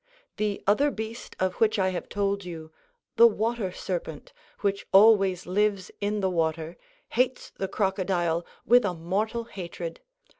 The 0.37 0.63
other 0.65 0.89
beast 0.89 1.35
of 1.39 1.53
which 1.61 1.77
I 1.77 1.89
have 1.89 2.09
told 2.09 2.43
you 2.43 2.71
(the 3.17 3.27
water 3.27 3.71
serpent), 3.71 4.33
which 4.61 4.87
always 4.91 5.45
lives 5.45 5.91
in 6.01 6.21
the 6.21 6.29
water, 6.31 6.75
hates 7.09 7.51
the 7.51 7.67
crocodile 7.67 8.43
with 8.65 8.83
a 8.83 8.95
mortal 8.95 9.43
hatred. 9.43 9.99